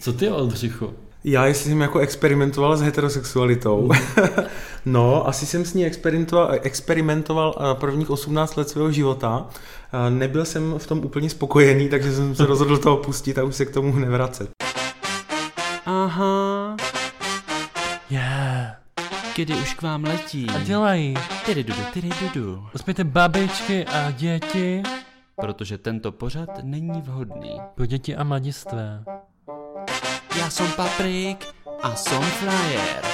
[0.00, 0.94] Co ty, Oldřichu?
[1.24, 3.82] Já jestli jsem jako experimentoval s heterosexualitou.
[3.82, 3.98] Mm.
[4.86, 9.46] no, asi jsem s ní experimentoval, experimentoval eh, prvních 18 let svého života.
[9.92, 13.54] Eh, nebyl jsem v tom úplně spokojený, takže jsem se rozhodl toho pustit a už
[13.54, 14.50] se k tomu nevracet.
[15.86, 16.76] Aha.
[18.10, 18.76] Yeah.
[19.36, 20.46] Kdy už k vám letí.
[20.54, 21.14] A dělají.
[21.46, 22.66] Tyry dudu, tyry dudu.
[22.74, 24.82] Uspějte babičky a děti.
[25.40, 27.60] Protože tento pořad není vhodný.
[27.74, 29.04] Pro děti a mladistvé.
[30.38, 31.46] Já jsem Paprik
[31.82, 33.04] a jsem Flyer.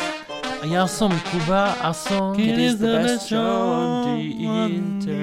[0.62, 2.34] A já jsem Kuba a jsem...
[2.36, 4.20] It is the best show on the
[4.66, 5.16] internet.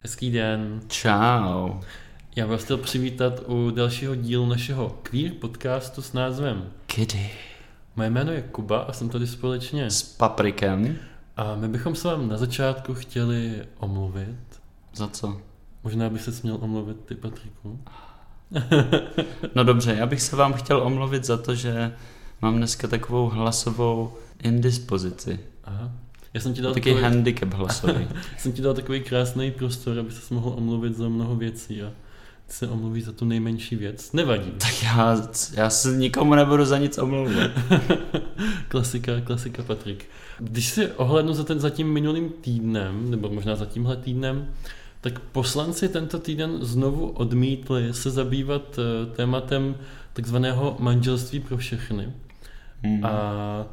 [0.00, 0.80] Hezký den.
[0.88, 1.80] Čau.
[2.36, 7.30] Já vás chtěl přivítat u dalšího dílu našeho queer podcastu s názvem Kdy?
[7.96, 9.90] Moje jméno je Kuba a jsem tady společně.
[9.90, 10.96] S Paprikem.
[11.36, 14.49] A my bychom se vám na začátku chtěli omluvit.
[14.94, 15.40] Za co?
[15.84, 17.80] Možná by se směl omluvit ty, Patriku.
[19.54, 21.96] No dobře, já bych se vám chtěl omluvit za to, že
[22.42, 25.40] mám dneska takovou hlasovou indispozici.
[25.64, 25.92] Aha.
[26.34, 28.08] Já jsem ti dal Takový handicap hlasový.
[28.38, 31.92] jsem ti dal takový krásný prostor, aby se mohl omluvit za mnoho věcí a
[32.52, 34.12] se omluví za tu nejmenší věc.
[34.12, 34.50] Nevadí.
[34.50, 35.16] tak já,
[35.54, 37.50] já se nikomu nebudu za nic omlouvat.
[38.68, 40.06] klasika, klasika Patrik.
[40.38, 44.48] Když si ohlednu za, ten, za tím minulým týdnem, nebo možná za tímhle týdnem,
[45.00, 49.76] tak poslanci tento týden znovu odmítli se zabývat eh, tématem
[50.12, 52.12] takzvaného manželství pro všechny.
[52.82, 53.04] Hmm.
[53.04, 53.66] A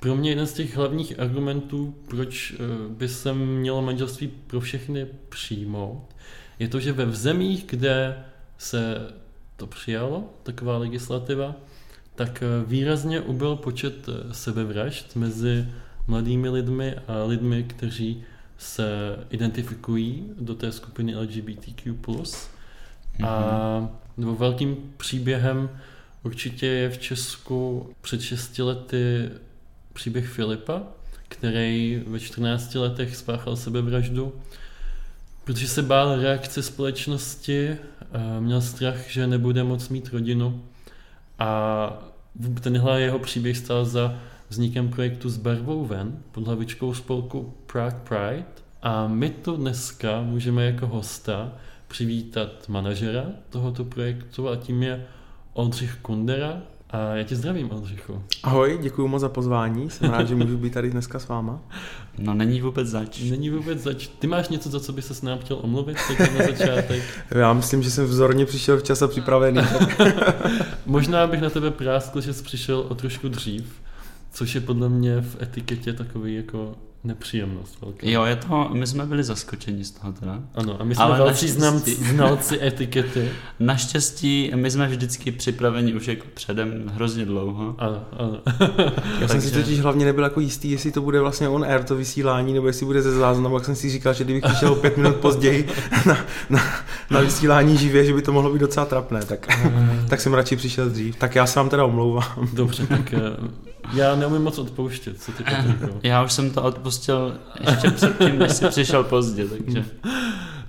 [0.00, 2.56] pro mě jeden z těch hlavních argumentů, proč eh,
[2.88, 6.14] by se mělo manželství pro všechny přijmout,
[6.60, 8.24] je to, že ve zemích, kde
[8.58, 9.12] se
[9.56, 11.54] to přijalo, taková legislativa,
[12.14, 15.68] tak eh, výrazně ubyl počet sebevražd mezi
[16.06, 18.24] mladými lidmi a lidmi, kteří
[18.58, 21.92] se identifikují do té skupiny LGBTQ+.
[21.92, 23.26] Mm-hmm.
[23.26, 25.70] A nebo velkým příběhem
[26.22, 29.30] určitě je v Česku před 6 lety
[29.92, 30.82] příběh Filipa,
[31.28, 34.32] který ve 14 letech spáchal sebevraždu,
[35.44, 37.76] protože se bál reakce společnosti,
[38.40, 40.62] měl strach, že nebude moc mít rodinu
[41.38, 41.92] a
[42.60, 44.18] tenhle jeho příběh stál za
[44.48, 48.44] vznikem projektu s barvou ven pod hlavičkou spolku Prague Pride
[48.82, 51.52] a my tu dneska můžeme jako hosta
[51.88, 55.06] přivítat manažera tohoto projektu a tím je
[55.52, 56.62] Oldřich Kundera.
[56.92, 58.22] A já tě zdravím, Oldřichu.
[58.42, 59.90] Ahoj, děkuji moc za pozvání.
[59.90, 61.60] Jsem rád, že můžu být tady dneska s váma.
[62.18, 63.20] No není vůbec zač.
[63.20, 64.06] Není vůbec zač.
[64.06, 67.02] Ty máš něco, za co by se s nám chtěl omluvit teď na začátek?
[67.30, 69.60] Já myslím, že jsem vzorně přišel včas a připravený.
[70.86, 73.72] Možná bych na tebe práskl, že jsi přišel o trošku dřív,
[74.32, 76.74] což je podle mě v etiketě takový jako
[77.04, 77.98] nepříjemnost velká.
[78.02, 80.38] Jo, je to, my jsme byli zaskočeni z toho teda.
[80.54, 83.30] Ano, a my jsme Ale velcí znalci, znalci etikety.
[83.60, 87.74] Naštěstí, my jsme vždycky připraveni už jako předem hrozně dlouho.
[87.78, 88.40] Ano, ano.
[89.20, 91.96] Já jsem si totiž hlavně nebyl jako jistý, jestli to bude vlastně on air to
[91.96, 95.16] vysílání, nebo jestli bude ze záznamu, jak jsem si říkal, že kdybych přišel pět minut
[95.16, 95.68] později
[96.06, 96.16] na,
[96.50, 96.62] na,
[97.10, 99.48] na vysílání živě, že by to mohlo být docela trapné, tak,
[100.08, 101.16] tak jsem radši přišel dřív.
[101.16, 102.48] Tak já se vám teda omlouvám.
[102.52, 103.20] Dobře, tak eh,
[103.94, 106.00] já neumím moc odpouštět, co ty Patriku.
[106.02, 107.38] Já už jsem to odpustil
[107.70, 109.84] ještě předtím, než jsi přišel pozdě, takže...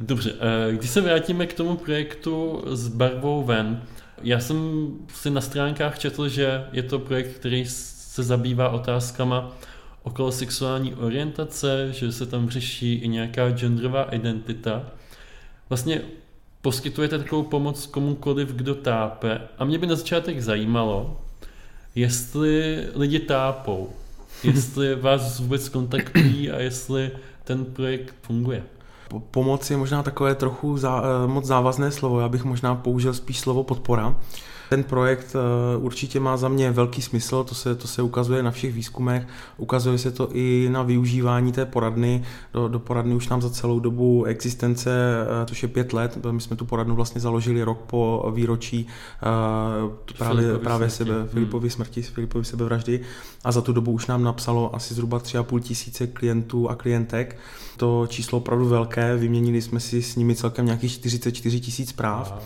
[0.02, 3.82] Dobře, eh, když se vrátíme k tomu projektu s barvou ven,
[4.24, 9.52] já jsem si na stránkách četl, že je to projekt, který se zabývá otázkama
[10.04, 14.84] okolo sexuální orientace, že se tam řeší i nějaká genderová identita.
[15.70, 16.02] Vlastně
[16.62, 19.42] poskytujete takovou pomoc komukoliv, kdo tápe.
[19.58, 21.22] A mě by na začátek zajímalo,
[21.96, 23.90] jestli lidi tápou,
[24.44, 27.12] jestli vás vůbec kontaktují a jestli
[27.44, 28.64] ten projekt funguje.
[29.20, 33.40] Pomoc je možná takové trochu zá, eh, moc závazné slovo, já bych možná použil spíš
[33.40, 34.16] slovo podpora.
[34.70, 38.52] Ten projekt eh, určitě má za mě velký smysl, to se, to se ukazuje na
[38.52, 39.28] všech výzkumech,
[39.58, 42.24] ukazuje se to i na využívání té poradny.
[42.54, 44.92] Do, do poradny už nám za celou dobu existence,
[45.42, 48.88] eh, to je pět let, my jsme tu poradnu vlastně založili rok po výročí
[50.18, 51.28] právě, právě sebe, hmm.
[51.28, 53.02] Filipovy smrti, Filipovy sebevraždy
[53.44, 56.76] a za tu dobu už nám napsalo asi zhruba tři a půl tisíce klientů a
[56.76, 57.38] klientek.
[57.78, 62.32] To číslo opravdu velké, vyměnili jsme si s nimi celkem nějakých 44 tisíc zpráv.
[62.32, 62.42] Wow.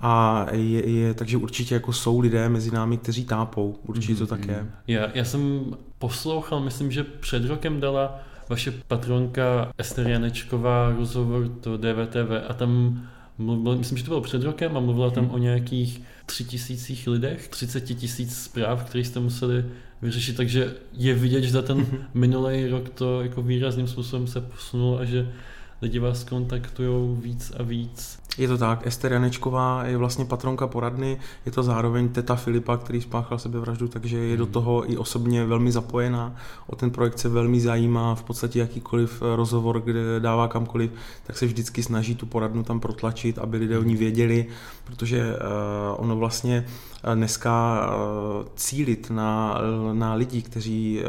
[0.00, 3.78] A je, je, takže určitě jako jsou lidé mezi námi, kteří tápou.
[3.86, 4.66] Určitě to tak je.
[4.86, 5.64] Já, já jsem
[5.98, 13.02] poslouchal, myslím, že před rokem dala vaše patronka Ester Janečková rozhovor do DVTV a tam
[13.38, 15.34] mluvila, myslím, že to bylo před rokem a mluvila tam hmm.
[15.34, 19.64] o nějakých tři tisících lidech, 30 tisíc zpráv, které jste museli
[20.02, 24.98] vyřešit, takže je vidět, že za ten minulý rok to jako výrazným způsobem se posunulo
[24.98, 25.32] a že
[25.82, 28.18] lidi vás kontaktují víc a víc.
[28.38, 33.00] Je to tak, Ester Janečková je vlastně patronka poradny, je to zároveň teta Filipa, který
[33.00, 36.36] spáchal sebevraždu, takže je do toho i osobně velmi zapojená.
[36.66, 40.90] O ten projekt se velmi zajímá, v podstatě jakýkoliv rozhovor, kde dává kamkoliv,
[41.26, 44.46] tak se vždycky snaží tu poradnu tam protlačit, aby lidé o ní věděli,
[44.84, 45.36] protože uh,
[45.96, 46.66] ono vlastně
[47.14, 49.58] dneska uh, cílit na,
[49.92, 51.02] na lidi, kteří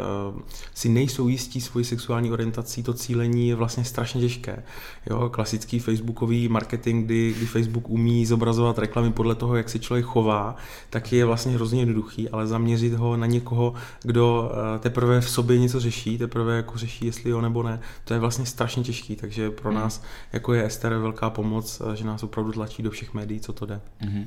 [0.74, 4.64] si nejsou jistí svojí sexuální orientací, to cílení je vlastně strašně těžké.
[5.10, 10.06] Jo, klasický facebookový marketing, kdy, kdy Facebook umí zobrazovat reklamy podle toho, jak se člověk
[10.06, 10.56] chová,
[10.90, 13.74] tak je vlastně hrozně jednoduchý, ale zaměřit ho na někoho,
[14.04, 18.14] kdo eh, teprve v sobě něco řeší, teprve jako řeší, jestli jo nebo ne, to
[18.14, 19.80] je vlastně strašně těžký, takže pro Hmm.
[19.80, 20.04] nás
[20.34, 23.66] jako je Ester velká pomoc, eh, že nás opravdu tlačí do všech médií, co to
[23.66, 23.82] jde.
[24.02, 24.26] Mhm.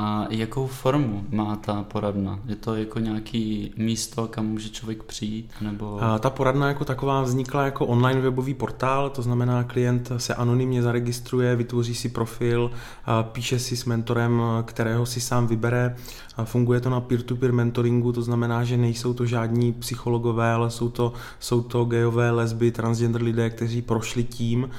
[0.00, 2.40] A jakou formu má ta poradna?
[2.46, 5.50] Je to jako nějaký místo, kam může člověk přijít?
[5.60, 6.02] Nebo...
[6.02, 10.82] A Ta poradna jako taková vznikla jako online webový portál, to znamená, klient se anonymně
[10.82, 12.70] zaregistruje, vytvoří si profil,
[13.22, 15.96] píše si s mentorem, kterého si sám vybere.
[16.44, 21.12] Funguje to na peer-to-peer mentoringu, to znamená, že nejsou to žádní psychologové, ale jsou to,
[21.40, 24.70] jsou to gejové, lesby, transgender lidé, kteří prošli tím,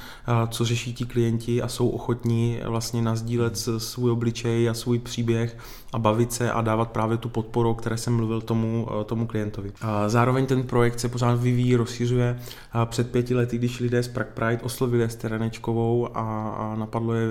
[0.48, 5.56] co řeší ti klienti a jsou ochotní vlastně nazdílet s- svůj obličej a svůj příběh
[5.92, 9.26] a bavit se a dávat právě tu podporu, o které jsem mluvil tomu, eh, tomu
[9.26, 9.72] klientovi.
[10.06, 12.40] Zároveň ten projekt se pořád vyvíjí, rozšiřuje.
[12.84, 17.28] Před pěti lety, když lidé z Prague Pride oslovili Ester Ranečkovou a, a napadlo je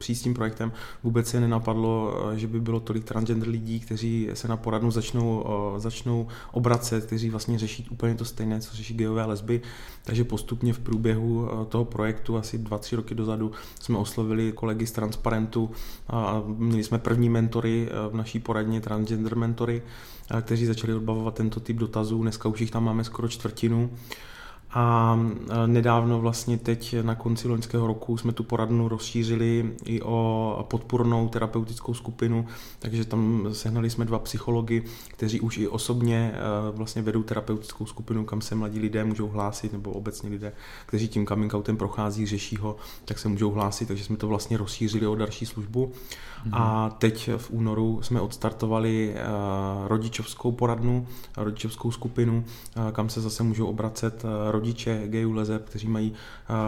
[0.00, 4.48] eh, tím projektem, vůbec se nenapadlo, eh, že by bylo tolik transgender lidí, kteří se
[4.48, 5.44] na poradnu začnou,
[5.76, 9.60] začnou obracet, kteří vlastně řeší úplně to stejné, co řeší gejové a lesby.
[10.04, 14.92] Takže postupně v průběhu toho projektu asi dva, tři roky dozadu jsme oslovili kolegy z
[14.92, 15.70] Transparentu
[16.08, 17.77] a měli jsme první mentory
[18.10, 19.82] v naší poradně, transgender mentory,
[20.30, 22.22] eh, kteří začali odbavovat tento typ dotazů.
[22.22, 23.90] Dneska už jich tam máme skoro čtvrtinu.
[24.70, 25.18] A
[25.50, 31.28] eh, nedávno vlastně teď na konci loňského roku jsme tu poradnu rozšířili i o podpornou
[31.28, 32.46] terapeutickou skupinu,
[32.78, 36.38] takže tam sehnali jsme dva psychologi, kteří už i osobně eh,
[36.76, 40.52] vlastně vedou terapeutickou skupinu, kam se mladí lidé můžou hlásit, nebo obecně lidé,
[40.86, 44.56] kteří tím coming outem prochází, řeší ho, tak se můžou hlásit, takže jsme to vlastně
[44.56, 45.92] rozšířili o další službu.
[46.52, 49.22] A teď v únoru jsme odstartovali eh,
[49.88, 51.06] rodičovskou poradnu,
[51.36, 52.44] rodičovskou skupinu,
[52.92, 54.24] kam se zase můžou obracet
[54.58, 56.12] rodiče gejů lezeb, kteří mají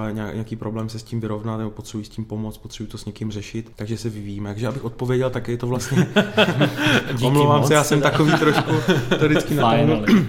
[0.08, 2.98] eh, nějak- nějaký problém se s tím vyrovnat nebo potřebují s tím pomoct, potřebují to
[2.98, 4.50] s někým řešit, takže se vyvíjíme.
[4.50, 6.06] Takže abych odpověděl, tak je to vlastně...
[7.12, 8.10] Díky Omlouvám moc, se, já jsem teda.
[8.10, 8.70] takový trošku
[9.18, 9.54] to vždycky.
[9.54, 10.04] Finally.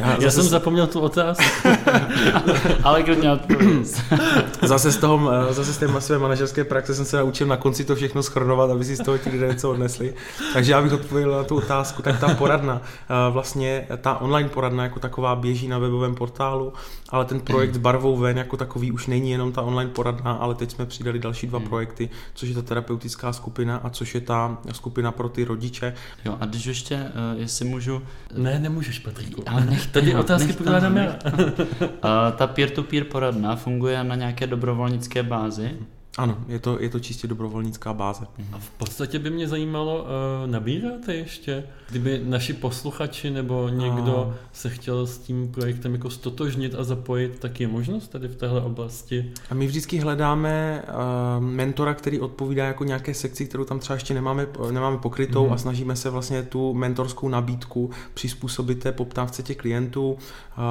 [0.00, 1.68] Já Já zase- jsem zapomněl tu otázku.
[2.84, 4.02] Ale klidně odpovědět.
[4.62, 7.84] Zase z, toho, eh, zase z té své manažerské praxe jsem se naučil na konci
[7.84, 10.14] to všechno schrnovat, aby si z toho ti lidé něco odnesli.
[10.52, 14.82] Takže já bych odpověděl na tu otázku, tak ta poradna, eh, vlastně ta online poradna
[14.82, 16.72] jako taková běží na webovém portálu,
[17.08, 20.54] ale ten projekt s barvou ven jako takový už není jenom ta online poradna, ale
[20.54, 24.58] teď jsme přidali další dva projekty, což je ta terapeutická skupina a což je ta
[24.72, 25.94] skupina pro ty rodiče.
[26.24, 28.02] Jo, a když ještě, uh, jestli můžu...
[28.36, 29.42] Ne, nemůžeš, Patriku.
[29.46, 31.02] Ale nech Tady toho, otázky pokládám já.
[31.02, 31.16] nech
[32.02, 35.70] A ta peer-to-peer poradna funguje na nějaké dobrovolnické bázi?
[36.18, 38.26] Ano, je to, je to čistě dobrovolnická báze.
[38.52, 40.02] A v podstatě by mě zajímalo,
[40.44, 41.64] uh, nabíráte ještě?
[41.90, 47.38] Kdyby naši posluchači nebo někdo A- se chtěl s tím projektem jako stotožnit a zapojit,
[47.38, 49.32] tak je možnost tady v téhle oblasti?
[49.50, 54.14] A my vždycky hledáme uh, mentora, který odpovídá jako nějaké sekci, kterou tam třeba ještě
[54.14, 55.52] nemáme, nemáme pokrytou Mhm.
[55.52, 60.12] a snažíme se vlastně tu mentorskou nabídku přizpůsobit té poptávce těch klientů.
[60.12, 60.18] Uh,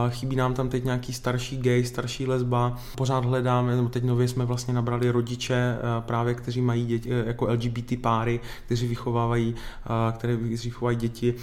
[0.09, 2.77] chybí nám tam teď nějaký starší gay, starší lesba.
[2.97, 7.23] Pořád hledáme, nebo teď nově jsme vlastně nabrali rodiče uh, právě, kteří mají děti, eh,
[7.27, 11.33] jako LGBT páry, kteří vychovávají, uh, které vychovávají děti.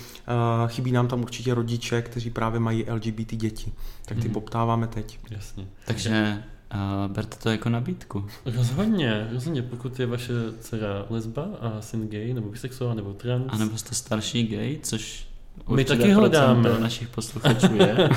[0.67, 3.73] Chybí nám tam určitě rodiče, kteří právě mají LGBT děti.
[4.05, 4.33] Tak ty Mhm.
[4.33, 5.19] poptáváme teď.
[5.31, 5.67] Jasně.
[5.87, 6.43] Takže
[6.75, 8.27] uh, berte to jako nabídku.
[8.45, 13.45] Rozhodně, rozhodně, pokud je vaše dcera lesba a syn gay, nebo bisexuál, nebo trans.
[13.49, 15.27] A nebo jste starší gay, což
[15.69, 16.81] My taky hledáme.
[16.81, 17.97] našich posluchačů je.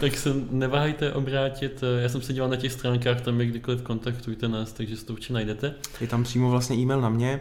[0.00, 1.84] tak se neváhejte obrátit.
[2.02, 5.12] Já jsem se díval na těch stránkách, tam je kdykoliv kontaktujte nás, takže si to
[5.12, 5.74] určitě najdete.
[6.00, 7.40] Je tam přímo vlastně e-mail na mě.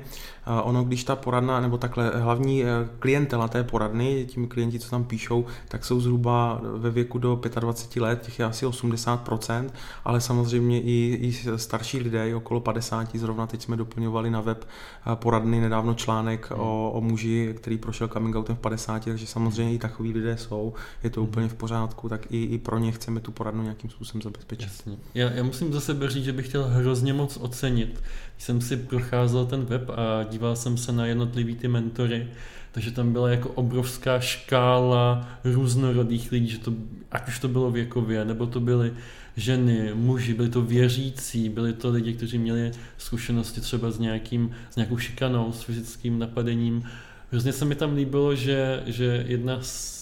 [0.63, 2.67] Ono, když ta poradna, nebo takhle hlavní eh,
[3.00, 8.01] klientela té poradny, tím klienti, co tam píšou, tak jsou zhruba ve věku do 25
[8.01, 9.69] let, těch je asi 80%,
[10.05, 14.67] ale samozřejmě i, i starší lidé, i okolo 50, zrovna teď jsme doplňovali na web
[14.67, 19.74] eh, poradny nedávno článek o, o muži, který prošel coming outem v 50, takže samozřejmě
[19.74, 23.19] i takový lidé jsou, je to úplně v pořádku, tak i, i pro ně chceme
[23.19, 24.69] tu poradnu nějakým způsobem zabezpečit.
[25.15, 28.01] Já, já musím za sebe říct, že bych chtěl hrozně moc ocenit.
[28.41, 32.27] Jsem si procházel ten web a díval jsem se na jednotlivý ty mentory,
[32.71, 36.74] takže tam byla jako obrovská škála různorodých lidí, že to,
[37.12, 38.93] ať už to bylo věkově, nebo to byly
[39.38, 44.75] ženy, muži, byli to věřící, byli to lidi, kteří měli zkušenosti třeba s, nějakým, s
[44.75, 46.83] nějakou šikanou, s fyzickým napadením.
[47.31, 49.60] Hrozně se mi tam líbilo, že, že jedna,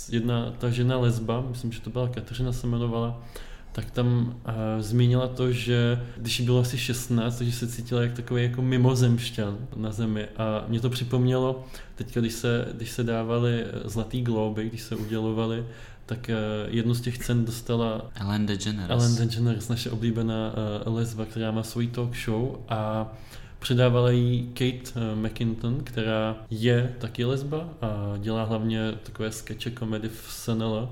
[0.09, 3.23] jedna ta žena lesba, myslím, že to byla Kateřina se jmenovala,
[3.79, 8.13] tak tam uh, zmínila to, že když jí bylo asi 16, takže se cítila jak
[8.13, 10.27] takový jako mimozemšťan na zemi.
[10.37, 14.95] A mě to připomnělo, teď když se, když se dávaly eh, zlatý globy, když se
[14.95, 15.65] udělovaly,
[16.05, 18.89] tak uh, jednu z těch cen dostala Ellen DeGeneres.
[18.89, 20.53] Ellen DeGeneres, naše oblíbená
[20.87, 23.11] uh, lesba, která má svůj talk show a
[23.59, 30.27] předávala jí Kate McKinton, která je taky lesba a dělá hlavně takové skeče komedy v
[30.29, 30.89] SNL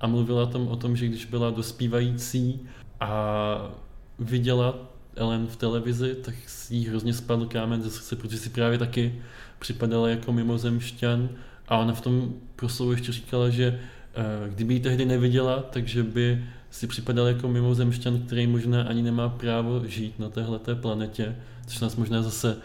[0.00, 2.60] a mluvila tam o tom, že když byla dospívající
[3.00, 3.70] a
[4.18, 4.74] viděla
[5.16, 9.14] Ellen v televizi, tak si jí hrozně spadl kámen ze srdce, protože si právě taky
[9.58, 11.28] připadala jako mimozemšťan.
[11.68, 13.80] A ona v tom proslovu ještě říkala, že
[14.14, 19.28] eh, kdyby ji tehdy neviděla, takže by si připadal jako mimozemšťan, který možná ani nemá
[19.28, 21.36] právo žít na téhleté planetě,
[21.66, 22.56] což nás možná zase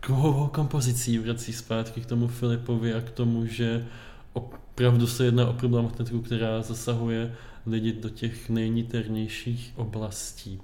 [0.00, 3.86] kruhovou kompozicí vrací zpátky k tomu Filipovi a k tomu, že
[4.76, 7.32] opravdu se jedná o problematiku, která zasahuje
[7.66, 10.60] lidi do těch nejniternějších oblastí.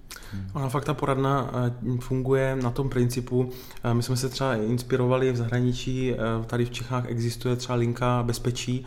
[0.55, 3.51] Ona fakt ta poradna eh, funguje na tom principu,
[3.85, 6.17] eh, my jsme se třeba inspirovali v zahraničí, eh,
[6.47, 8.87] tady v Čechách existuje třeba linka bezpečí,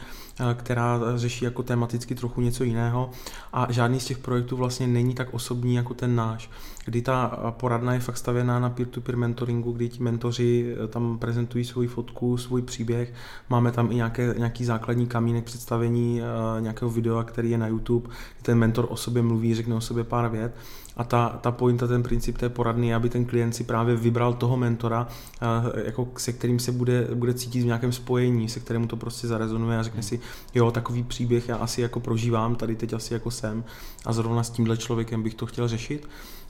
[0.55, 3.09] která řeší jako tematicky trochu něco jiného
[3.53, 6.49] a žádný z těch projektů vlastně není tak osobní jako ten náš,
[6.85, 7.27] kdy ta
[7.59, 12.37] poradna je fakt stavěná na peer-to-peer mentoringu, kdy ti mentoři eh, tam prezentují svou fotku,
[12.37, 13.13] svůj příběh,
[13.49, 18.07] máme tam i nějaké, nějaký základní kamínek představení eh, nějakého videa, který je na YouTube,
[18.07, 20.55] kdy ten mentor o sobě mluví, řekne o sobě pár vět
[20.97, 24.57] a ta, ta pointa, ten princip té poradny aby ten klient si právě vybral toho
[24.57, 25.07] mentora,
[25.41, 29.27] eh, jako se kterým se bude, bude cítit v nějakém spojení, se kterému to prostě
[29.27, 30.19] zarezonuje a řekne si,
[30.55, 33.63] jo, takový příběh já asi jako prožívám, tady teď asi jako jsem
[34.05, 36.07] a zrovna s tímhle člověkem bych to chtěl řešit.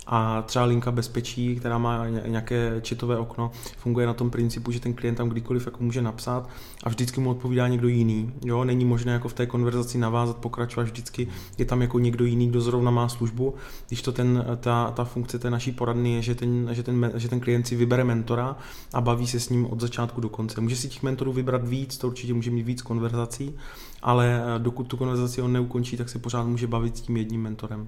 [0.08, 4.80] A třeba linka bezpečí, která má ně- nějaké četové okno, funguje na tom principu, že
[4.80, 6.50] ten klient tam kdykoliv jako může napsat
[6.84, 8.34] a vždycky mu odpovídá někdo jiný.
[8.46, 11.28] Jo, není možné jako v té konverzaci navázat, pokračovat vždycky.
[11.58, 13.54] Je tam jako někdo jiný, kdo zrovna má službu.
[13.88, 17.30] Když to ten, ta, ta funkce té naší poradny je, že ten, že, ten, že
[17.30, 18.56] ten klient si vybere mentora
[18.94, 20.62] a baví se s ním od začátku do konce.
[20.62, 23.56] Může si těch mentorů vybrat víc, to určitě může mít víc konverzací,
[24.02, 27.42] ale eh, dokud tu konverzaci on neukončí, tak se pořád může bavit s tím jedním
[27.42, 27.88] mentorem.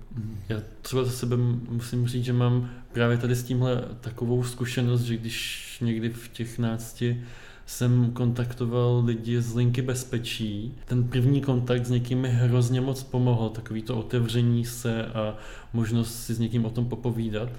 [0.49, 1.37] Já třeba za sebe
[1.69, 6.59] musím říct, že mám právě tady s tímhle takovou zkušenost, že když někdy v těch
[6.59, 7.23] nácti
[7.67, 10.73] jsem kontaktoval lidi z linky bezpečí.
[10.85, 15.35] Ten první kontakt s někým mi hrozně moc pomohl, takový to otevření se a
[15.73, 17.49] možnost si s někým o tom popovídat.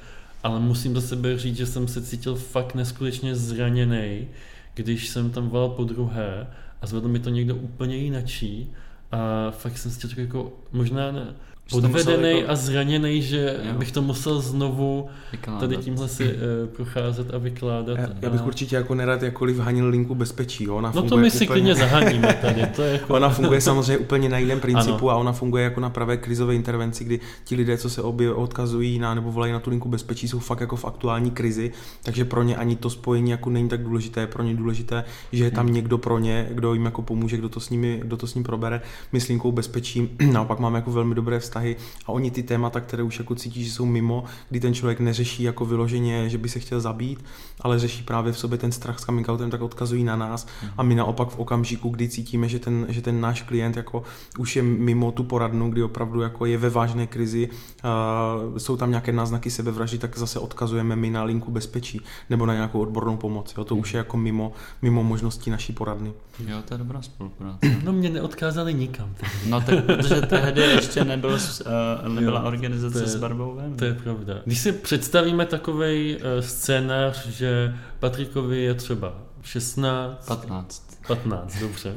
[0.43, 4.29] Ale musím za sebe říct, že jsem se cítil fakt neskutečně zraněný,
[4.75, 6.47] když jsem tam volal po druhé
[6.83, 8.71] a zvedl mi to někdo úplně jinačí
[9.13, 11.35] a fakt jsem si jako možná ne,
[11.71, 13.79] Podvedený jako a zraněný, že Jo.
[13.79, 15.61] bych to musel znovu vykládat.
[15.61, 16.31] tady tímhle si uh,
[16.77, 17.99] procházet a vykládat.
[17.99, 18.45] Já, já bych a...
[18.45, 20.65] určitě jako nerad jakkoliv hanil linku bezpečí.
[20.65, 20.77] Jo?
[20.77, 21.47] Ona No to my si úplně...
[21.47, 23.15] klidně zaháníme tady, to je jako...
[23.15, 25.11] Ona funguje samozřejmě úplně na jiném principu Ano.
[25.11, 28.99] a ona funguje jako na pravé krizové intervenci, kdy ti lidé, co se obě odkazují
[28.99, 31.73] na nebo volají na tu linku bezpečí, jsou fakt jako v aktuální krizi,
[32.03, 35.51] takže pro ně ani to spojení jako není tak důležité, pro ně důležité, že je
[35.51, 35.75] tam Hmm.
[35.75, 38.45] někdo pro ně, kdo jim jako pomůže, kdo to s nimi, kdo to s ním
[38.45, 38.81] probere.
[39.13, 41.58] My s linkou bezpečí naopak máme jako velmi dobré vztahy
[42.07, 45.43] a oni ty témata, které už jako cítí, že jsou mimo, kdy ten člověk neřeší
[45.43, 47.25] jako vyloženě, že by se chtěl zabít,
[47.61, 50.47] ale řeší právě v sobě ten strach s coming outem, tak odkazují na nás
[50.77, 54.03] a my naopak v okamžiku, kdy cítíme, že ten, že ten náš klient jako
[54.39, 58.91] už je mimo tu poradnu, kdy opravdu jako je ve vážné krizi, uh, jsou tam
[58.91, 62.01] nějaké náznaky sebevraždy, tak zase odkazujeme my na linku bezpečí
[62.31, 63.55] nebo na nějakou odbornou pomoc.
[63.59, 63.65] Jo?
[63.65, 66.13] To už je jako mimo, mimo možností naší poradny.
[66.47, 67.59] Jo, to je dobrá spolupráce.
[67.85, 69.15] No mě neodkázali nikam.
[69.47, 73.77] No tak, protože tehdy ještě nebyl, uh, nebyla Jo, organizace to je- s barvou ven.
[73.77, 74.35] To je pravda.
[74.45, 80.99] Když si představíme takový uh, scénář, že Patrikovi je třeba 16, 15.
[81.07, 81.93] 15, dobře.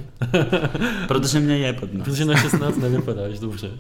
[1.07, 2.03] Protože mě je 15.
[2.05, 3.71] Protože na 16 nevypadáš dobře.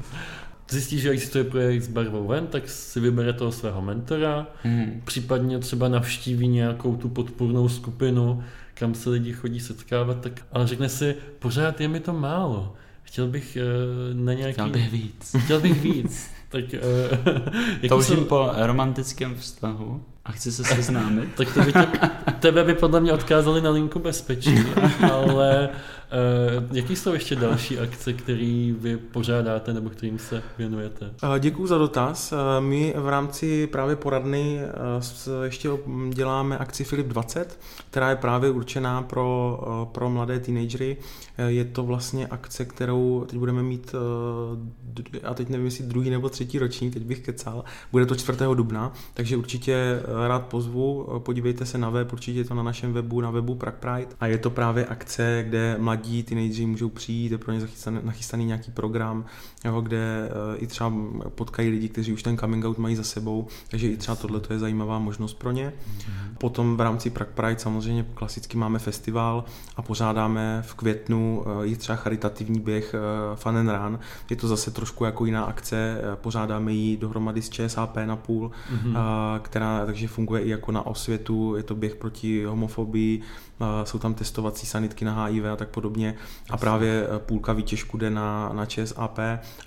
[0.69, 5.01] Zjistí, že existuje projekt s barvou ven, tak si vybere toho svého mentora, Hmm.
[5.05, 10.89] případně třeba navštíví nějakou tu podpůrnou skupinu, kam se lidi chodí setkávat, tak, ale řekne
[10.89, 12.73] si, pořád je mi to málo.
[13.11, 14.53] Chtěl bych uh, na nějaký...
[14.53, 15.35] Chtěl bych víc.
[15.43, 16.31] Chtěl bych víc.
[16.49, 16.63] Tak
[17.83, 18.25] uh, Toužím jsou...
[18.25, 21.29] po romantickém vztahu a a chci se seznámit.
[21.35, 21.87] Tak to by tě,
[22.39, 24.59] tebe by podle mě odkázali na linku bezpečí,
[25.11, 25.69] ale
[26.11, 31.13] uh, jaký jsou ještě další akce, které vy pořádáte nebo kterým se věnujete?
[31.39, 32.31] Děkuji za dotaz.
[32.33, 35.69] Eh, My v rámci právě poradny eh, ještě
[36.09, 40.97] děláme akci Filip 20, která je právě určená pro, eh, pro mladé teenagery.
[41.37, 43.95] Eh, Je to vlastně akce, kterou teď budeme mít,
[45.13, 48.55] eh, a teď nevím, jestli druhý nebo třetí ročník, teď bych kecal, bude to 4.
[48.55, 52.63] dubna, takže určitě eh, rád pozvu, Eh, podívejte se na web, určitě je to na
[52.63, 56.89] našem webu, na webu Prague Pride a je to právě akce, kde mladí teenageři můžou
[56.89, 59.25] přijít, je pro ně zachystaný, nachystaný nějaký program,
[59.65, 60.93] jo, kde eh, i třeba
[61.35, 64.59] potkají lidi, kteří už ten coming out mají za sebou, takže i třeba tohle je
[64.59, 65.73] zajímavá možnost pro ně.
[66.37, 69.43] Potom v rámci Prague Pride samozřejmě klasicky máme festival
[69.75, 73.99] a pořádáme v květnu eh, i třeba charitativní běh eh, Fun and Run.
[74.29, 78.97] Je to zase trošku jako jiná akce, pořádáme ji dohromady s ČSAP na půl, Mhm.
[78.97, 83.21] a která takže funguje i jako na osvětu, je to běh proti homofobii,
[83.83, 85.90] jsou tam testovací sanitky na HIV a tak podobně
[86.49, 89.19] a právě eh, půlka výtěžku jde na, na ČSAP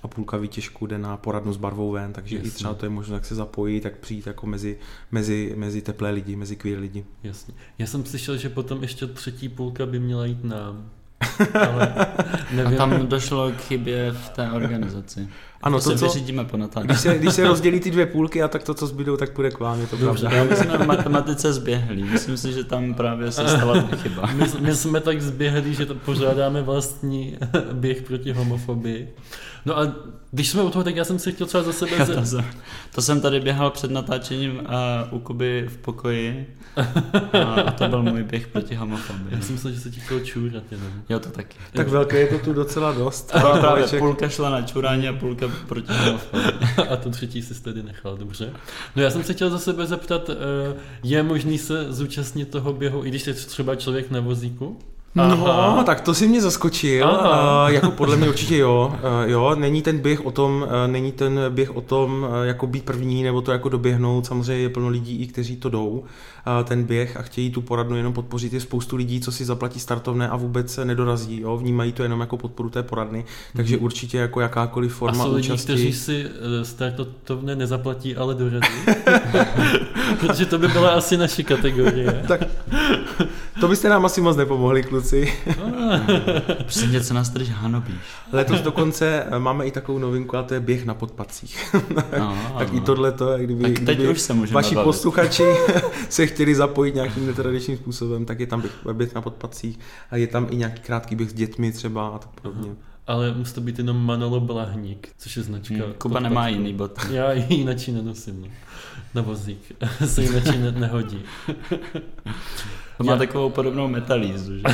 [0.03, 2.49] a půlka výtěžku jde na poradnu s barvou ven, takže Jasně.
[2.49, 4.77] i třeba to je možné, jak se zapojit, tak přijít jako mezi,
[5.11, 7.05] mezi, mezi teplé lidi, mezi queer lidi.
[7.23, 7.53] Jasně.
[7.77, 10.89] Já jsem slyšel, že potom ještě třetí půlka by měla jít nám.
[11.69, 12.07] Ale A
[12.51, 12.77] nevím.
[12.77, 15.27] tam došlo k chybě v té organizaci.
[15.63, 16.87] Ano, to, to, se co, vyřídíme po natáčení.
[16.87, 19.51] když se, když se rozdělí ty dvě půlky a tak to, co zbydou, tak půjde
[19.51, 20.27] k vám, je to Dobře.
[20.29, 20.37] pravda.
[20.37, 22.03] Já my jsme v matematice zběhlí.
[22.03, 24.29] Myslím si, že tam právě se stala ta chyba.
[24.33, 27.37] My, my jsme tak zběhli, že to pořádáme vlastní
[27.73, 29.13] běh proti homofobii.
[29.65, 29.91] No a
[30.31, 31.91] když jsme u toho, tak já jsem si chtěl třeba za sebe...
[32.05, 32.45] To, jsem-
[32.95, 36.55] to jsem tady běhal před natáčením a u Kuby v pokoji
[37.67, 39.27] a to byl můj běh proti homofobii.
[39.35, 40.87] Já jsem myslel, že se ti chtěl čůrat jenom.
[41.09, 41.57] Jo, to taky.
[41.73, 43.31] Tak velké je to tu docela dost.
[43.35, 43.99] A právě Koleček.
[43.99, 45.93] půlka šla na čurání a půlka proti.
[46.89, 48.53] A to třetí si tedy nechal, dobře.
[48.95, 50.35] No já jsem se chtěl za sebe zeptat, eh,
[51.03, 54.79] je možný se zúčastnit toho běhu, i když je třeba člověk na vozíku?
[55.15, 55.83] No, Aha.
[55.83, 57.07] tak to si mě zaskočil.
[57.07, 57.65] Aha.
[57.67, 58.93] Uh, jako podle mě určitě jo.
[59.23, 62.67] Uh, jo, není ten běh o tom, uh, není ten běh o tom, uh, jako
[62.67, 64.25] být první nebo to jako doběhnout.
[64.25, 65.89] Samozřejmě je plno lidí, i kteří to jdou.
[65.89, 66.03] Uh,
[66.63, 68.53] ten běh a chtějí tu poradnu jenom podpořit.
[68.53, 71.41] Je spoustu lidí, co si zaplatí startovné a vůbec se nedorazí.
[71.41, 71.57] Jo?
[71.57, 73.25] Vnímají to jenom jako podporu té poradny.
[73.55, 75.63] Takže určitě jako jakákoliv A forma jsou lidi, účasti.
[75.65, 76.25] kteří si
[76.63, 78.67] startovné nezaplatí, ale dorazí?
[80.19, 82.23] Protože to by byla asi naše kategorie.
[82.27, 82.41] Tak
[83.59, 85.33] to byste nám asi moc nepomohli, kluci.
[86.65, 87.95] Přesně, co nás tady hanobíš.
[88.31, 91.75] Letos dokonce eh, máme i takovou novinku a to je běh na podpacích.
[91.95, 92.01] No,
[92.57, 92.77] tak ano.
[92.77, 94.85] i tohle to, jak kdyby, Tak teď kdyby už se můžeme vaši bavit.
[94.85, 95.43] posluchači
[96.09, 99.79] se chtěli zapojit nějakým netradičním způsobem, tak je tam běh, běh na podpacích
[100.11, 102.69] a je tam i nějaký krátký běh s dětmi třeba a tak podobně.
[103.07, 105.73] Ale musí to být jenom Manolo Blahník, což je značka.
[105.75, 106.91] Hmm, Kuba nemá jiný bod.
[107.11, 108.47] Já ji jinak nenosím, no.
[109.13, 109.71] Na vozík.
[110.05, 111.23] se jinak ne, nehodí.
[112.97, 114.63] To má Já- takovou podobnou metalízu, že?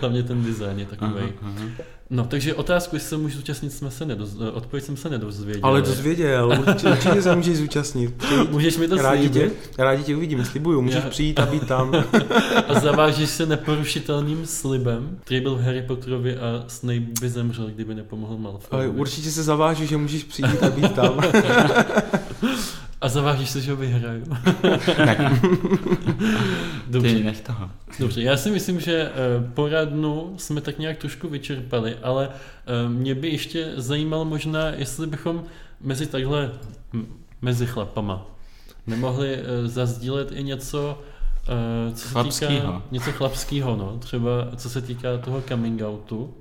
[0.00, 1.12] Hlavně ten design je takový.
[1.16, 1.64] Aha, aha.
[2.10, 4.34] No, takže otázku, jestli se můžu zúčastnit, jsme se nedoz...
[4.52, 5.66] odpověď jsem se nedozvěděl.
[5.66, 8.14] Ale dozvěděl, určitě, určitě se můžeš zúčastnit.
[8.14, 11.46] Přijď, Můžeš mi to rádi, tě, slíbit rádi tě uvidíme, slibuju, můžeš Já- přijít a
[11.46, 11.92] být tam.
[12.68, 17.94] a zavážeš se neporušitelným slibem, který byl v Harry Potterovi a Snape by zemřel, kdyby
[17.94, 18.88] nepomohl Ale Malfoy.
[18.88, 21.20] určitě se zavážu, že můžeš přijít a být tam.
[23.02, 24.24] A zavážeš se, že ho vyhraju.
[24.98, 25.40] ne.
[26.86, 27.14] Dobře.
[27.14, 27.70] Ty nech toho.
[28.00, 29.10] Dobře, já si myslím, že eh,
[29.54, 35.44] poradnu jsme tak nějak trošku vyčerpali, ale eh, mě by ještě zajímalo možná, jestli bychom
[35.80, 36.50] mezi takhle,
[37.42, 38.26] mezi chlapama,
[38.86, 41.02] nemohli eh, zazdílet i něco,
[41.94, 46.34] co se týká, něco chlapského, no, třeba co se týká toho coming outu,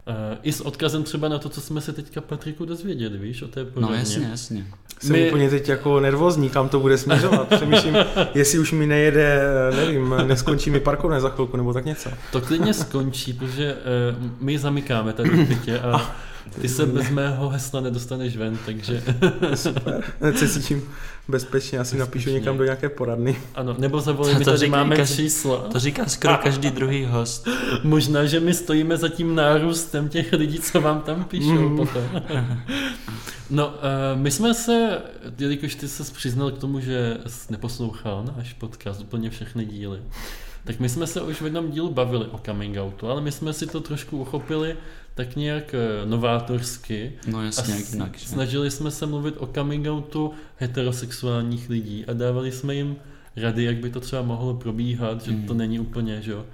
[0.43, 3.63] i s odkazem třeba na to, co jsme se teďka Patriku dozvěděli, víš, o té
[3.63, 3.97] No poradně.
[3.97, 4.67] jasně, jasně.
[5.01, 7.47] Jsem My- úplně teď jako nervózní, kam to bude směřovat.
[7.55, 7.95] Přemýšlím,
[8.35, 9.41] jestli už mi nejede,
[9.75, 12.09] nevím, neskončí mi parkovné za chvilku nebo tak něco.
[12.31, 16.15] To klidně skončí, protože uh, my zamykáme tady v bytě a
[16.61, 19.03] ty se bez mého hesla nedostaneš ven, takže
[19.55, 20.03] Super.
[20.35, 20.83] Se cítím
[21.27, 22.39] bezpečně, asi napíšu Bezpečně.
[22.39, 23.35] někam do nějaké poradny.
[23.55, 25.57] ano, nebo zavolej, To- my to tady máme každý- čísla.
[25.57, 27.47] To říká skoro každý druhý host.
[27.83, 31.77] Možná, že my stojíme za tím nárůstem těch lidí, co vám tam píšou Mm.
[31.77, 32.03] potom.
[33.51, 33.73] No, uh,
[34.15, 35.01] my jsme se,
[35.39, 39.99] jelikož ty se přiznal k tomu, že jsi neposlouchal náš podcast, úplně všechny díly,
[40.63, 43.53] tak my jsme se už v jednom dílu bavili o coming outu, ale my jsme
[43.53, 44.75] si to trošku uchopili
[45.15, 48.17] tak nějak eh, novátorsky No jasně, jak jinak.
[48.17, 48.27] že?
[48.27, 52.95] snažili jsme se mluvit o coming outu heterosexuálních lidí a dávali jsme jim
[53.35, 55.47] rady, jak by to třeba mohlo probíhat, že Hmm.
[55.47, 56.45] to není úplně, že jo,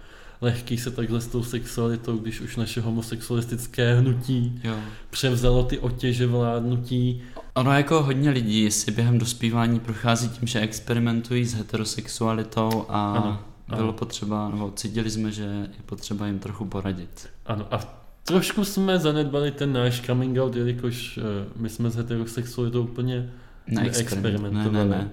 [0.42, 4.76] lehký se takhle s tou sexualitou, když už naše homosexualistické hnutí Jo.
[5.10, 7.22] převzalo ty otěže vládnutí.
[7.54, 13.40] Ono jako hodně lidí si během dospívání prochází tím, že experimentují s heterosexualitou a Ano,
[13.70, 13.78] ano.
[13.78, 17.30] bylo potřeba, nebo cítili jsme, že je potřeba jim trochu poradit.
[17.46, 17.80] Ano, a
[18.24, 21.22] trošku jsme zanedbali ten náš coming out, jelikož eh,
[21.56, 23.30] my jsme s heterosexualitou úplně
[23.68, 24.74] neexperimentovali.
[24.74, 25.10] Ne, ne, ne.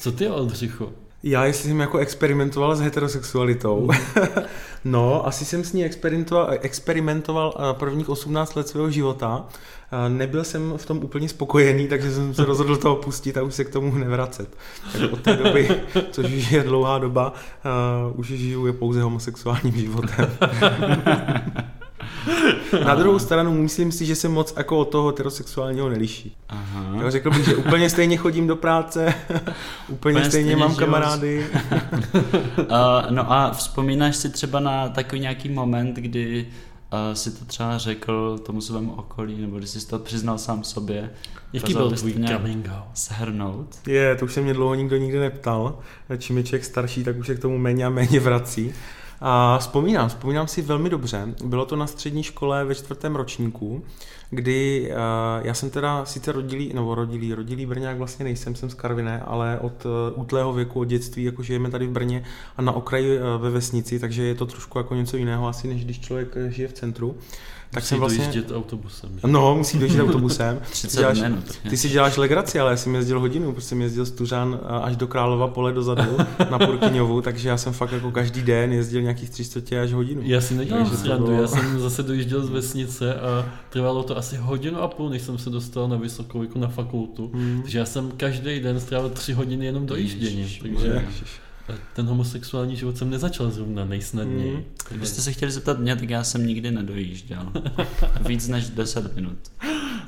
[0.00, 0.92] Co ty, Oldřicho?
[1.22, 3.90] Já, jestli jsem jako experimentoval s heterosexualitou,
[4.84, 9.46] no, asi jsem s ní experimentoval, experimentoval eh, prvních 18 let svého života.
[9.92, 13.54] Eh, Nebyl jsem v tom úplně spokojený, takže jsem se rozhodl to opustit a už
[13.54, 14.48] se k tomu nevracet.
[14.92, 15.68] Tak od té doby,
[16.10, 17.32] což už je dlouhá doba,
[18.10, 20.30] uh, už žiju je pouze homosexuálním životem.
[22.84, 26.36] Na druhou stranu myslím si, že se moc jako od toho heterosexuálního neliší.
[26.48, 27.02] Aha.
[27.02, 29.48] Jo, řekl bych, že úplně stejně chodím do práce, úplně
[29.88, 30.78] Úplně stejně stejně mám žiju.
[30.80, 31.46] kamarády.
[32.58, 36.46] Uh, no a vzpomínáš si třeba na takový nějaký moment, kdy
[36.92, 41.10] uh, si to třeba řekl tomu svému okolí, nebo když jsi to přiznal sám sobě,
[41.52, 42.96] Jaký byl tvůj coming out?
[42.96, 43.76] shrnout?
[43.86, 45.78] Je, to už se mě dlouho nikdo nikdy neptal.
[46.18, 48.72] Čím je člověk starší, tak už se k tomu méně a méně vrací.
[49.20, 51.34] A vzpomínám, vzpomínám si velmi dobře.
[51.44, 53.82] Bylo to na střední škole ve čtvrtém ročníku,
[54.30, 54.96] kdy uh,
[55.46, 59.58] já jsem teda sice rodilý, nebo rodilý, rodilý Brňák vlastně nejsem, jsem z Karviné, ale
[59.60, 62.24] od uh, útlého věku, od dětství, jako žijeme tady v Brně
[62.56, 65.84] a na okraji uh, ve vesnici, takže je to trošku jako něco jiného asi, než
[65.84, 67.16] když člověk eh, žije v centru.
[67.70, 68.18] Tak Musí jsem vlastně...
[68.18, 69.10] dojíždět autobusem.
[69.14, 69.20] že?
[69.26, 70.60] No, musí dojít autobusem.
[70.70, 71.44] 30 Děláš- minut.
[71.70, 74.96] Ty si děláš legraci, ale já jsem jezdil hodinu, protože jsem jezdil z Tuřan až
[74.96, 76.16] do Králova pole dozadu
[76.50, 80.20] na Purkyňovu, takže já jsem fakt jako každý den jezdil nějakých 300 až hodinu.
[80.24, 84.16] Já si nedělám to srandu, bylo- já jsem zase dojížděl z vesnice a trvalo to
[84.16, 87.30] asi hodinu a půl, než jsem se dostal na vysokou jako na fakultu.
[87.34, 87.62] Hmm.
[87.62, 91.30] Takže já jsem každý den strávil tři hodiny jenom dojížděním, takže Ježiš.
[91.94, 94.54] Ten homosexuální život jsem nezačal zrovna nejsnadněji.
[94.54, 94.64] Hmm.
[94.88, 97.52] Kdybyste se chtěli zeptat mě, tak já jsem nikdy nedojížděl.
[98.26, 99.38] Víc než 10 minut.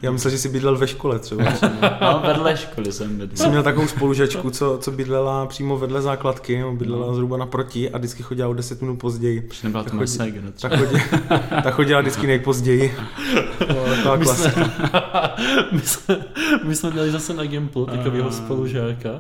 [0.03, 1.45] Já myslel, že jsi bydlel ve škole třeba.
[2.01, 3.37] No, vedle školy jsem bydlel.
[3.37, 7.99] Jsem měl takovou spolužačku, co, co bydlela přímo vedle základky, no, bydlela zhruba naproti a
[7.99, 9.47] vždycky chodila o 10 minut později.
[9.51, 10.07] Už nebyla to Tak moje
[10.53, 10.77] třeba.
[10.77, 11.03] chodila,
[11.63, 12.95] tak chodila vždycky nejpozději.
[13.69, 15.35] No, taková My jsme, klasika.
[15.73, 16.19] my, jsme,
[16.65, 18.33] my jsme měli zase na Gimplu takového A.
[18.33, 19.11] spolužáka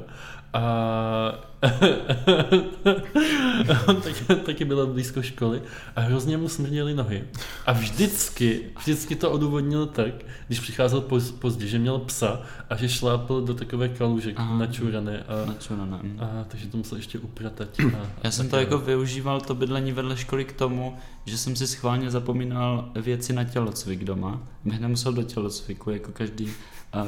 [0.52, 1.50] a
[3.86, 5.62] on taky, taky byl blízko školy
[5.96, 7.24] a hrozně mu smrděly nohy.
[7.66, 10.14] A vždycky, vždycky to odůvodnil tak,
[10.46, 15.46] když přicházel poz, pozdě, že měl psa a že šlápl do takové kaluže načurané a,
[15.46, 15.98] Načurané.
[16.18, 17.68] a takže to musel ještě upratat.
[18.02, 21.66] A, Já jsem to jako využíval, to bydlení vedle školy k tomu, že jsem si
[21.66, 24.40] schválně zapomínal věci na tělocvik doma.
[24.64, 26.52] Bych nemusel do tělocviku, jako každý uh,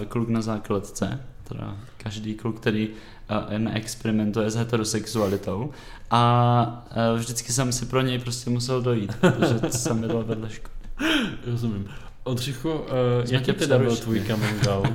[0.08, 5.70] kluk na základce, teda každý kluk, který uh, neexperimentuje s heterosexualitou.
[6.10, 10.74] A uh, vždycky jsem si pro něj prostě musel dojít, protože jsem bydlel vedle školy.
[11.46, 11.88] Rozumím.
[12.24, 14.88] Odřicho, uh, Jsme jaký tě teda byl tvůj coming out?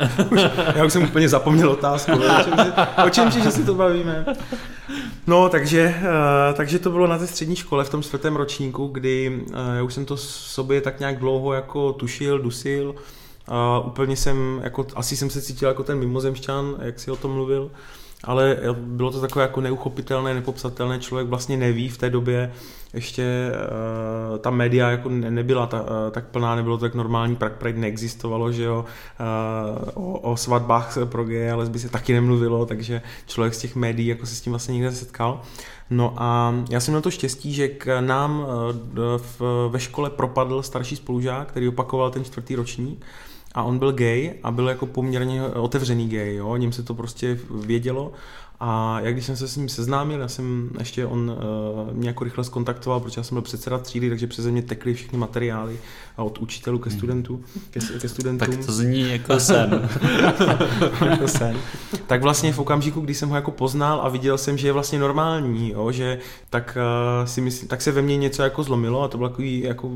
[0.76, 2.12] Já už jsem úplně zapomněl otázku.
[2.12, 2.72] O čem, si,
[3.06, 4.24] o čem si, že si to bavíme?
[5.26, 9.42] No, takže, eh, takže to bylo na té střední škole v tom čtvrtém ročníku, kdy
[9.48, 12.94] eh, já už jsem to sobě tak nějak dlouho jako tušil, dusil.
[13.50, 17.32] A úplně jsem, jako, asi jsem se cítil jako ten mimozemšťan, jak si o tom
[17.32, 17.70] mluvil,
[18.24, 22.52] ale bylo to takové jako neuchopitelné, nepopsatelné, člověk vlastně neví v té době,
[22.92, 23.52] ještě
[24.32, 27.58] uh, ta média jako ne, nebyla ta, uh, tak plná, nebylo to tak normální, Prague
[27.58, 28.84] Pride neexistovalo, že jo,
[29.94, 33.76] uh, o, o svatbách pro geje a lesby se taky nemluvilo, takže člověk z těch
[33.76, 35.40] médií jako se s tím vlastně nikdy nesetkal.
[35.90, 38.46] No a já jsem měl to štěstí, že k nám
[39.16, 43.04] v, ve škole propadl starší spolužák, který opakoval ten čtvrtý ročník
[43.54, 46.94] a on byl gay a byl jako poměrně otevřený gay, jo, o něm se to
[46.94, 48.12] prostě vědělo
[48.62, 52.24] a jak když jsem se s ním seznámil, já jsem ještě on uh, mě jako
[52.24, 55.78] rychle skontaktoval, protože já jsem byl předseda třídy, takže přeze mě tekly všechny materiály
[56.16, 58.48] a od učitelů ke studentů, ke, ke studentům.
[58.56, 59.88] Tak to zní jako sen.
[61.10, 61.56] jako sen.
[62.06, 64.98] Tak vlastně v okamžiku, kdy jsem ho jako poznal a viděl jsem, že je vlastně
[64.98, 66.18] normální, jo, že
[66.50, 66.78] tak,
[67.20, 69.90] uh, si myslím, tak se ve mně něco jako zlomilo a to byl takový jako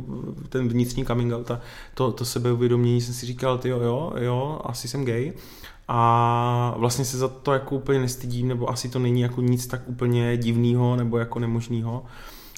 [0.48, 1.60] ten vnitřní coming out a
[1.94, 5.32] to, to sebeuvědomění jsem si říkal, ty jo, jo, jo, asi jsem gay.
[5.88, 9.80] A vlastně se za to jako úplně nestydím, nebo asi to není jako nic tak
[9.86, 12.04] úplně divného nebo jako nemožného.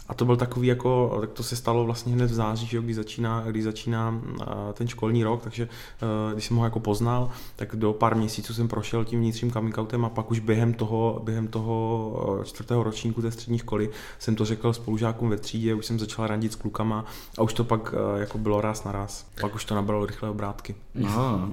[0.08, 2.82] A to byl takový jako, tak to se stalo vlastně hned v září, že jo,
[2.82, 7.30] když začíná, když začíná a, ten školní rok, takže a, když jsem ho jako poznal,
[7.56, 11.20] tak do pár měsíců jsem prošel tím vnitřním coming outem a pak už během toho,
[11.24, 15.98] během toho čtvrtého ročníku té střední školy jsem to řekl spolužákům ve třídě, už jsem
[15.98, 17.04] začal randit s klukama
[17.38, 19.26] a už to pak jako bylo ráz na ráz.
[19.40, 20.74] Pak už to nabralo rychlé obrátky.
[20.94, 21.50] No.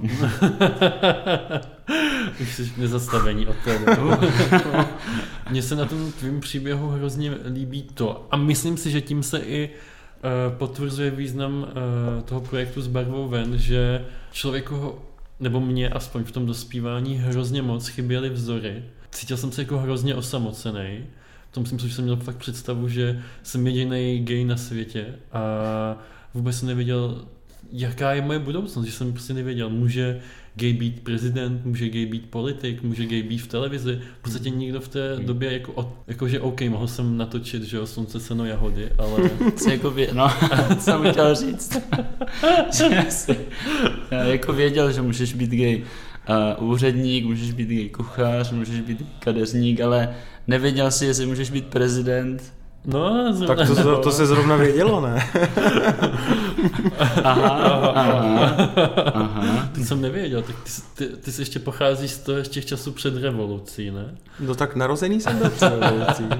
[2.40, 3.56] Už jsi nezastavení od.
[5.50, 9.38] Mně se na tom tvým příběhu hrozně líbí to a myslím si, že tím se
[9.38, 14.94] i uh, potvrzuje význam uh, toho projektu s barvou ven, že člověku,
[15.40, 18.82] nebo mě aspoň v tom dospívání hrozně moc chyběly vzory.
[19.10, 21.04] Cítil jsem se jako hrozně osamocený.
[21.50, 25.06] V tom si myslím, že jsem měl fakt představu, že jsem jediný gay na světě
[25.32, 25.40] a
[26.34, 27.24] vůbec jsem nevěděl,
[27.72, 30.20] jaká je moje budoucnost, že jsem prostě nevěděl, může
[30.54, 34.00] gay být prezident, může gay být politik, může gay být v televizi.
[34.18, 37.76] V podstatě nikdo v té době jako, od, jako že OK, mohl jsem natočit, že
[37.76, 39.30] jo, slunce, seno, jahody, ale...
[39.56, 40.28] Co jako vě, no,
[40.68, 41.78] co jsem chtěl říct.
[42.76, 43.36] že jsi,
[44.10, 45.84] já jako věděl, že můžeš být gay
[46.58, 50.14] uh, úředník, můžeš být gay kuchař, můžeš být kadeřník, ale
[50.46, 52.52] nevěděl si, jestli můžeš být prezident,
[52.86, 55.26] No, zrovna, Tak to, to se zrovna vědělo, ne?
[57.24, 57.90] Aha, aha,
[59.14, 59.68] aha.
[59.74, 60.70] To jsem nevěděl, tak ty,
[61.06, 64.14] ty, ty jsi ještě pocházíš z toho ještě času před revolucí, ne?
[64.40, 66.24] No tak narozený jsem byl před revolucí.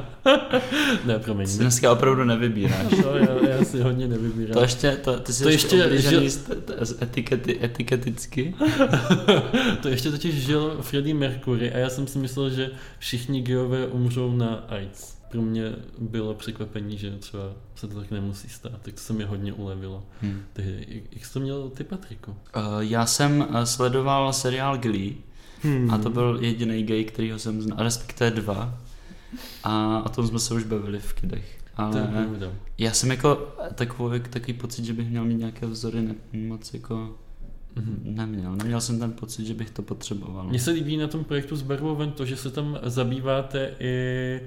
[1.05, 1.47] Ne, promiň.
[1.47, 2.91] Ty dneska opravdu nevybíráš.
[3.05, 4.53] No, já, já si hodně nevybírám.
[4.53, 6.49] To ještě, to, ty jsi To to ještě žil- z,
[6.81, 8.55] z etikety, etiketicky.
[9.83, 14.37] To ještě totiž žil Freddie Mercury a já jsem si myslel, že všichni geové umřou
[14.37, 15.15] na AIDS.
[15.35, 17.43] Pro mě bylo překvapení, že třeba
[17.75, 20.03] se to tak nemusí stát, tak to se mi hodně ulevilo.
[20.21, 20.41] Hmm.
[20.53, 22.31] Tehdy, jak- jsi to měl ty, Patriku?
[22.31, 22.37] Uh,
[22.81, 25.15] já jsem uh, sledoval seriál Glee
[25.63, 25.91] Hmm.
[25.91, 28.79] a to byl jediný gay, kterýho jsem znal, respektive dva.
[29.65, 31.59] A o tom jsme se už bavili v kidech.
[31.77, 32.53] To Ale pravda.
[32.79, 37.15] já jsem jako takový, takový pocit, že bych měl mít nějaké vzory, ne, moc jako
[37.77, 38.01] Mhm.
[38.05, 38.57] neměl.
[38.57, 40.49] Neměl jsem ten pocit, že bych to potřeboval.
[40.49, 44.41] Mně se líbí na tom projektu s barvou ven to, že se tam zabýváte i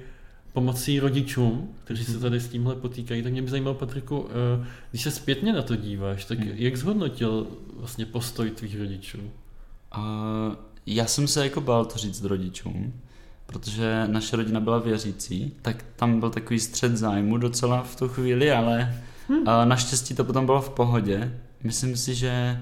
[0.53, 4.27] pomocí rodičům, kteří se tady s tímhle potýkají, tak mě by zajímalo, Patriku,
[4.61, 6.51] eh, když se zpětně na to díváš, tak Hmm.
[6.55, 9.17] jak zhodnotil vlastně postoj tvých rodičů?
[9.97, 10.03] Uh,
[10.85, 12.93] já jsem se jako bál to říct rodičům,
[13.45, 18.51] protože naše rodina byla věřící, tak tam byl takový střed zájmu docela v tu chvíli,
[18.51, 21.33] ale uh, naštěstí to potom bylo v pohodě.
[21.63, 22.61] Myslím si, že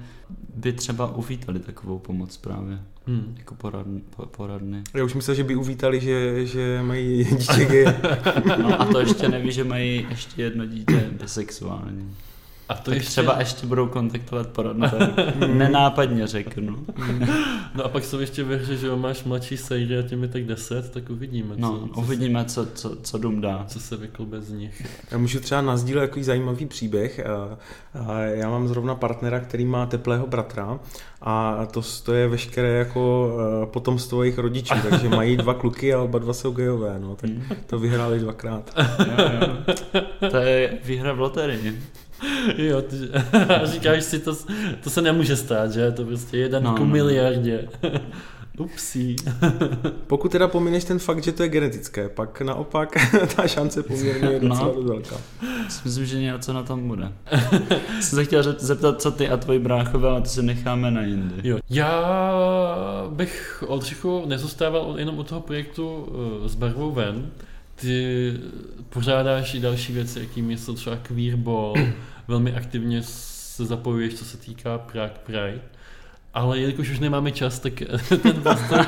[0.56, 3.34] by třeba uvítali takovou pomoc právě, Hmm.
[3.38, 4.00] jako poradny.
[4.16, 4.82] Po, poradny.
[4.94, 7.84] Já už myslel, že by uvítali, že, že mají dítě gay.
[8.62, 12.14] No a to ještě neví, že mají ještě jedno dítě bisexuální.
[12.68, 16.76] A to tak ještě, třeba ještě budou kontaktovat poradnu, tak nenápadně řeknu.
[17.74, 20.28] No a pak jsou ještě ve hře, že jo, máš mladší sejry a těm je
[20.28, 23.64] tak 10, tak uvidíme, No, co, uvidíme, co, co, co dům dá.
[23.68, 24.86] co se vyklube z nich.
[25.10, 27.20] Já můžu třeba nazdílet takový zajímavý příběh.
[28.26, 30.78] Já mám zrovna partnera, který má teplého bratra
[31.22, 33.30] a to, to je veškeré jako
[33.62, 37.30] eh, potomstvo jejich rodičů, takže mají dva kluky a oba dva jsou gejové, no, tak
[37.30, 37.42] Hmm.
[37.66, 38.70] to vyhráli dvakrát.
[38.98, 39.74] Jo, jo.
[40.30, 41.82] To je výhra v loterii.
[42.56, 42.96] Jo, ty,
[43.60, 44.36] a říkáš si, to,
[44.84, 45.92] to se nemůže stát, že?
[45.92, 46.90] To prostě jeden No, no, ku no.
[46.90, 47.68] miliardě.
[48.58, 49.16] Upsí.
[50.06, 52.96] Pokud teda pomineš ten fakt, že to je genetické, pak naopak
[53.36, 54.82] ta šance poměrně je docela No.
[54.82, 55.16] velká.
[55.84, 57.12] Myslím, že něco na tom bude.
[58.00, 61.02] Jsem se chtěl zep- zeptat, co ty a tvoji bráchové, ale to si necháme na
[61.02, 61.48] jindy.
[61.48, 61.58] Jo.
[61.70, 62.02] Já
[63.10, 66.08] bych Oldřichu nezůstával jenom u toho projektu
[66.44, 67.26] eh, s barvou ven.
[67.76, 68.32] Ty
[68.88, 71.74] pořádáš i další věci, jakým je to třeba Queer Ball,
[72.28, 75.60] velmi aktivně se zapojuješ, co se týká Prague Pride.
[76.34, 77.72] Ale jelikož už nemáme čas, tak
[78.22, 78.86] ten prostor,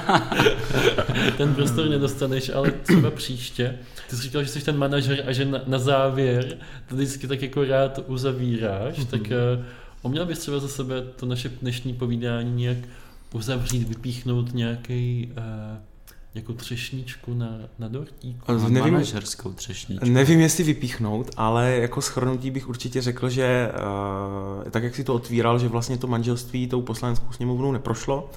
[1.37, 3.79] ten prostor nedostaneš, ale třeba příště.
[4.11, 7.43] Ty jsi říkal, že jsi ten manažer a že na, na závěr to vždycky tak
[7.43, 9.65] jako rád uzavíráš, tak eh,
[10.03, 12.79] uměl bys třeba za sebe to naše dnešní povídání nějak
[13.35, 15.79] uzavřít, vypíchnout nějaký, uh,
[16.39, 18.41] nějakou třešničku na, na dortíku?
[18.47, 20.07] Ale Mám nevím, manažerskou třešničku.
[20.07, 23.73] Nevím, jestli vypíchnout, ale jako shrnutí bych určitě řekl, že
[24.65, 28.31] uh, tak, jak si to otvíral, že vlastně to manželství tou poslaneckou sněmovnou neprošlo,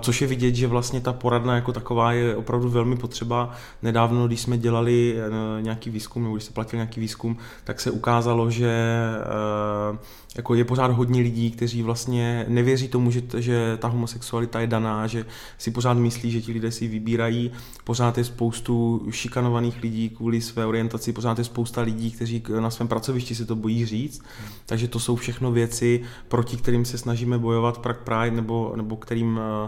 [0.00, 3.50] což je vidět, že vlastně ta poradna jako taková je opravdu velmi potřeba.
[3.82, 7.90] Nedávno, když jsme dělali eh, nějaký výzkum, nebo když se platil nějaký výzkum, tak se
[7.90, 9.98] ukázalo, že eh,
[10.36, 15.06] jako je pořád hodně lidí, kteří vlastně nevěří tomu, že, že ta homosexualita je daná,
[15.06, 15.26] že
[15.58, 17.50] si pořád myslí, že ti lidé si vybírají.
[17.84, 22.88] Pořád je spoustu šikanovaných lidí kvůli své orientaci, pořád je spousta lidí, kteří na svém
[22.88, 24.22] pracovišti se to bojí říct.
[24.66, 29.40] Takže to jsou všechno věci, proti kterým se snažíme bojovat Prague Pride nebo, nebo kterým,
[29.42, 29.67] eh,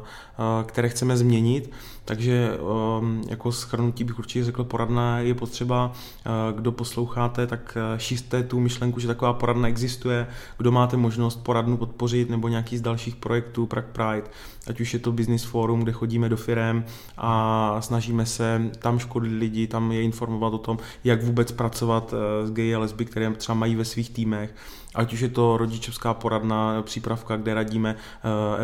[0.67, 1.71] které chceme změnit.
[2.05, 2.59] Takže
[2.99, 5.93] um, jako schrnutí bych určitě řekl, poradna je potřeba,
[6.27, 10.27] eh, kdo posloucháte, tak eh, šířte tu myšlenku, že taková poradna existuje,
[10.59, 14.31] kdo máte možnost poradnu podpořit nebo nějaký z dalších projektů Prague Pride,
[14.67, 16.85] ať už je to Business Forum, kde chodíme do firem
[17.19, 22.47] a snažíme se tam školit lidi, tam je informovat o tom, jak vůbec pracovat eh,
[22.47, 24.55] s gay a lesby, které třeba mají ve svých týmech,
[24.95, 27.97] ať už je to rodičovská poradna, přípravka, kde radíme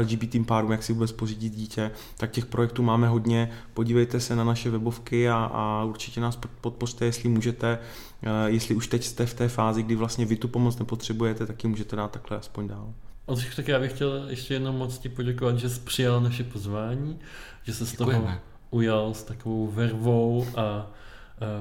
[0.00, 3.25] LGBT párům, jak si vůbec pořídit dítě, tak těch projektů máme hodně.
[3.74, 7.78] Podívejte se na naše webovky a, a určitě nás pod- podpořte, jestli můžete,
[8.22, 11.64] eh, jestli už teď jste v té fázi, kdy vlastně vy tu pomoc nepotřebujete, tak
[11.64, 12.94] ji můžete dát takhle aspoň dál.
[13.26, 17.18] Oldřich, tak já bych chtěl ještě jednou moc ti poděkovat, že jsi přijal naše pozvání,
[17.62, 18.28] že se z toho
[18.70, 20.86] ujal s takovou vervou a, a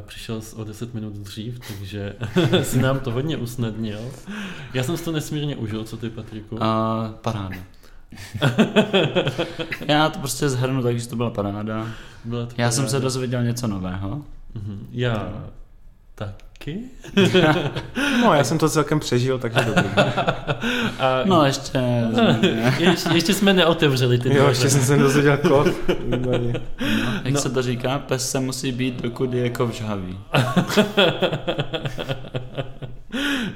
[0.06, 2.16] přišel jsi o 10 minut dřív, takže
[2.64, 4.00] si nám to hodně usnadnil.
[4.74, 6.64] Já jsem si to nesmírně užil, co ty, Patriku?
[6.64, 7.56] A paráda.
[9.88, 11.88] Já to prostě zhrnu tak, že to byla paráda.
[12.26, 13.04] Byla to Já jsem se paráda.
[13.04, 14.22] dozvěděl něco nového.
[14.56, 14.88] Mhm.
[14.92, 15.34] Já
[16.16, 16.80] taky.
[18.22, 19.84] No, já jsem to celkem přežil, takže dobrý.
[21.00, 21.80] A No ještě...
[22.80, 24.50] ještě, ještě jsme neotevřeli ty Jo, dveře.
[24.52, 25.68] ještě jsem se dozvěděl kód.
[26.06, 26.54] Výborně.
[27.24, 27.40] Jak No.
[27.42, 30.18] se to říká, pes se musí být, dokud je jako kovžhavý.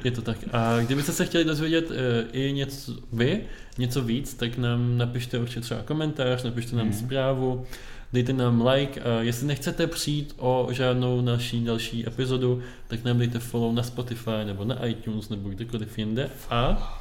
[0.04, 0.38] Je to tak.
[0.52, 1.96] A kdybyste se chtěli dozvědět e,
[2.32, 3.42] i něco vy,
[3.78, 6.96] něco víc, tak nám napište určitě třeba komentář, napište nám Mhm.
[6.96, 7.66] zprávu,
[8.14, 9.02] dejte nám like.
[9.02, 14.32] A jestli nechcete přijít o žádnou naší další epizodu, tak nám dejte follow na Spotify
[14.46, 16.30] nebo na iTunes nebo kdekoliv jinde.
[16.50, 16.96] A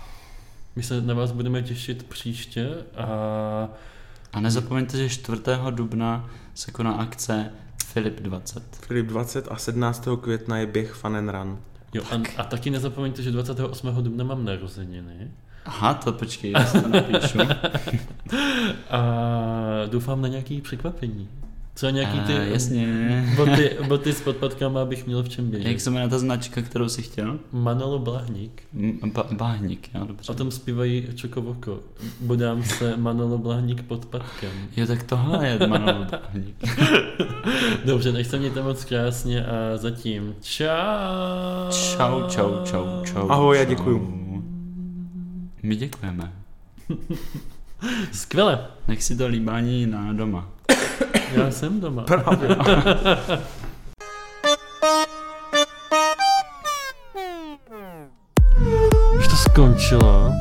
[0.77, 3.69] my se na vás budeme těšit příště a
[4.33, 5.43] A nezapomeňte, že 4.
[5.71, 7.51] dubna se koná akce
[7.87, 8.63] Filip 20.
[8.87, 10.09] Filip 20 a 17.
[10.21, 11.59] května je běh Fun and Run.
[11.95, 14.03] Jo, a, a taky nezapomeňte, že 28.
[14.03, 15.31] dubna mám narozeniny.
[15.65, 17.39] Aha, to počkej, já si to napíšu.
[18.91, 19.03] A
[19.87, 21.29] doufám na nějaký překvapení.
[21.79, 23.35] Co nějaký ty A, jasně.
[23.37, 25.69] boty, boty s podpatkama bych měl v čem běžet.
[25.69, 27.39] Jak se jmenuje ta značka, kterou jsi chtěl?
[27.53, 28.63] Manolo Blahník.
[29.13, 30.33] Ba- báhník, jo, dobře.
[30.33, 31.81] O tom zpívají Čokovoko.
[32.21, 34.51] Bodám se Manolo Blahník pod patkem.
[34.77, 36.57] Jo, tak tohle je Manolo Báhník.
[37.85, 41.71] Dobře, tak se mějte moc krásně a zatím čau.
[41.71, 43.29] Čau, čau, čau, čau.
[43.29, 43.71] Ahoj a čau.
[43.71, 44.15] děkuju.
[45.63, 46.33] My děkujeme.
[48.13, 48.67] Skvěle.
[48.89, 50.58] Nech si to líbání na doma.
[51.33, 52.03] Já jsem doma.
[52.03, 52.49] Právě.
[59.19, 60.33] Už to skončilo.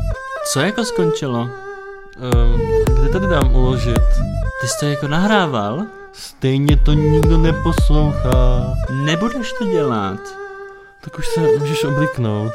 [0.53, 1.39] Co jako skončilo?
[1.39, 3.99] Um, kde tady dám uložit?
[4.61, 5.85] Ty jsi to jako nahrával?
[6.13, 8.73] Stejně to nikdo neposlouchá.
[8.91, 10.19] Nebudeš to dělat.
[11.01, 12.53] Tak už se můžeš obliknout.